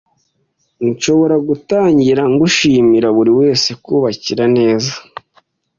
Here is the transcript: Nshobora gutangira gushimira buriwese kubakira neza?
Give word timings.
Nshobora 0.89 1.35
gutangira 1.47 2.23
gushimira 2.39 3.07
buriwese 3.17 3.69
kubakira 3.83 4.43
neza? 4.57 4.93